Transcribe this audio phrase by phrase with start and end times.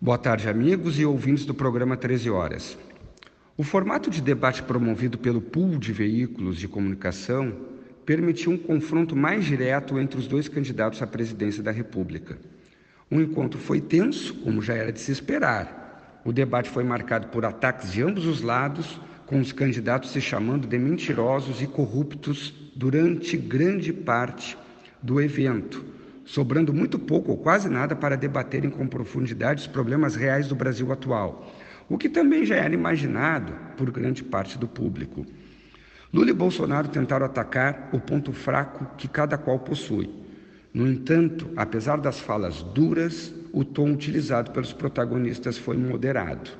[0.00, 2.78] Boa tarde, amigos e ouvintes do programa 13 Horas.
[3.56, 7.52] O formato de debate promovido pelo pool de veículos de comunicação
[8.06, 12.38] permitiu um confronto mais direto entre os dois candidatos à presidência da República.
[13.10, 16.20] O encontro foi tenso, como já era de se esperar.
[16.24, 20.68] O debate foi marcado por ataques de ambos os lados, com os candidatos se chamando
[20.68, 24.56] de mentirosos e corruptos durante grande parte
[25.02, 25.97] do evento
[26.28, 30.92] sobrando muito pouco ou quase nada para debaterem com profundidade os problemas reais do Brasil
[30.92, 31.50] atual,
[31.88, 35.24] o que também já era imaginado por grande parte do público.
[36.12, 40.10] Lula e Bolsonaro tentaram atacar o ponto fraco que cada qual possui.
[40.72, 46.50] No entanto, apesar das falas duras, o tom utilizado pelos protagonistas foi moderado.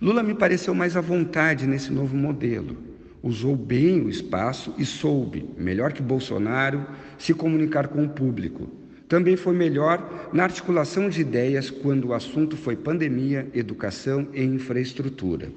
[0.00, 5.50] Lula me pareceu mais à vontade nesse novo modelo usou bem o espaço e soube,
[5.58, 6.86] melhor que Bolsonaro,
[7.18, 8.68] se comunicar com o público.
[9.08, 15.50] Também foi melhor na articulação de ideias quando o assunto foi pandemia, educação e infraestrutura.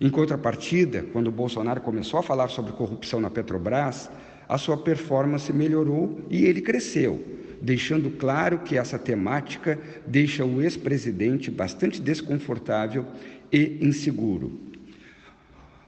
[0.00, 4.08] Em contrapartida, quando Bolsonaro começou a falar sobre corrupção na Petrobras,
[4.48, 7.22] a sua performance melhorou e ele cresceu,
[7.60, 13.04] deixando claro que essa temática deixa o ex-presidente bastante desconfortável
[13.52, 14.72] e inseguro.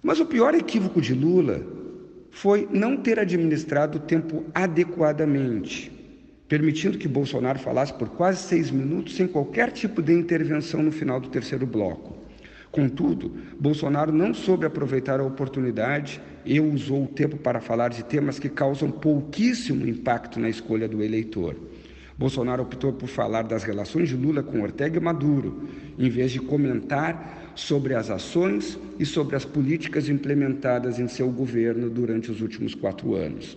[0.04, 1.66] Mas o pior equívoco de Lula
[2.30, 5.90] foi não ter administrado o tempo adequadamente,
[6.46, 11.18] permitindo que Bolsonaro falasse por quase seis minutos sem qualquer tipo de intervenção no final
[11.18, 12.18] do terceiro bloco.
[12.70, 18.38] Contudo, Bolsonaro não soube aproveitar a oportunidade e usou o tempo para falar de temas
[18.38, 21.56] que causam pouquíssimo impacto na escolha do eleitor.
[22.16, 26.40] Bolsonaro optou por falar das relações de Lula com Ortega e Maduro, em vez de
[26.40, 32.74] comentar sobre as ações e sobre as políticas implementadas em seu governo durante os últimos
[32.74, 33.56] quatro anos.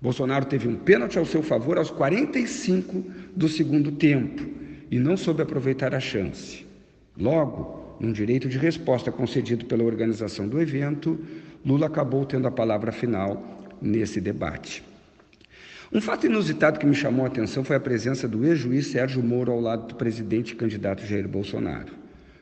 [0.00, 4.42] Bolsonaro teve um pênalti ao seu favor aos 45 do segundo tempo
[4.90, 6.64] e não soube aproveitar a chance.
[7.18, 11.18] Logo, num direito de resposta concedido pela organização do evento,
[11.64, 14.89] Lula acabou tendo a palavra final nesse debate.
[15.92, 19.50] Um fato inusitado que me chamou a atenção foi a presença do ex-juiz Sérgio Moro
[19.50, 21.92] ao lado do presidente e candidato Jair Bolsonaro.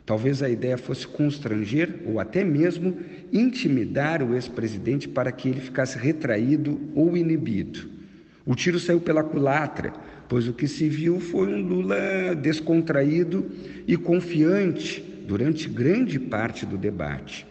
[0.05, 2.99] Talvez a ideia fosse constranger ou até mesmo
[3.33, 7.89] intimidar o ex-presidente para que ele ficasse retraído ou inibido.
[8.45, 9.95] O tiro saiu pela culatra,
[10.29, 13.51] pois o que se viu foi um Lula descontraído
[13.87, 17.47] e confiante durante grande parte do debate.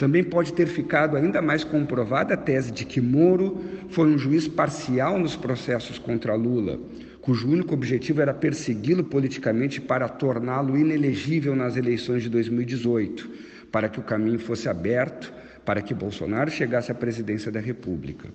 [0.00, 4.48] Também pode ter ficado ainda mais comprovada a tese de que Moro foi um juiz
[4.48, 6.80] parcial nos processos contra Lula,
[7.20, 13.30] cujo único objetivo era persegui-lo politicamente para torná-lo inelegível nas eleições de 2018,
[13.70, 15.30] para que o caminho fosse aberto
[15.66, 18.30] para que Bolsonaro chegasse à presidência da República.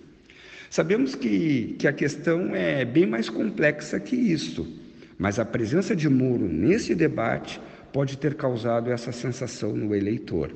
[0.70, 4.72] Sabemos que, que a questão é bem mais complexa que isso,
[5.18, 7.60] mas a presença de Moro nesse debate
[7.92, 10.52] pode ter causado essa sensação no eleitor.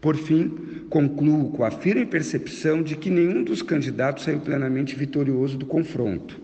[0.00, 5.56] Por fim, concluo com a firme percepção de que nenhum dos candidatos saiu plenamente vitorioso
[5.56, 6.38] do confronto.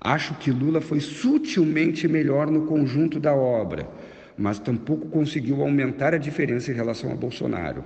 [0.00, 3.88] Acho que Lula foi sutilmente melhor no conjunto da obra,
[4.36, 7.84] mas tampouco conseguiu aumentar a diferença em relação a Bolsonaro.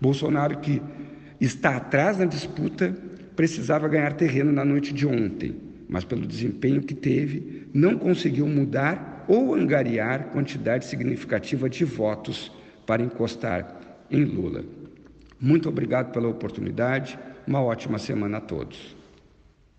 [0.00, 0.80] Bolsonaro, que
[1.40, 2.94] está atrás na disputa,
[3.34, 5.56] precisava ganhar terreno na noite de ontem,
[5.88, 12.52] mas pelo desempenho que teve, não conseguiu mudar ou angariar quantidade significativa de votos
[12.86, 13.79] para encostar
[14.10, 14.64] em Lula.
[15.40, 17.18] Muito obrigado pela oportunidade.
[17.46, 18.99] Uma ótima semana a todos.